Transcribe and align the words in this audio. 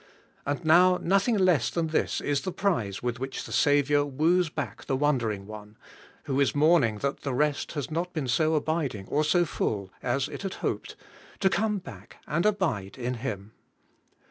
And 0.47 0.65
now 0.65 0.97
nothing 0.99 1.37
less 1.37 1.69
than 1.69 1.89
this 1.89 2.21
is 2.21 2.41
the 2.41 2.51
prize 2.51 3.03
with 3.03 3.19
which 3.19 3.43
the 3.43 3.51
Saviour 3.51 4.03
woos 4.03 4.49
back 4.49 4.85
the 4.85 4.95
wan 4.97 5.19
dering 5.19 5.45
one— 5.45 5.77
who 6.23 6.39
is 6.39 6.55
mourning 6.55 6.97
that 6.97 7.19
the 7.19 7.35
rest 7.35 7.73
has 7.73 7.91
not 7.91 8.11
been 8.11 8.27
so 8.27 8.55
abiding 8.55 9.07
or 9.09 9.23
so 9.23 9.45
full 9.45 9.91
as 10.01 10.27
it 10.27 10.41
had 10.41 10.55
hoped— 10.65 10.95
to 11.41 11.51
come 11.51 11.77
back 11.77 12.17
and 12.25 12.47
abide 12.47 12.97
in 12.97 13.13
Him. 13.13 13.51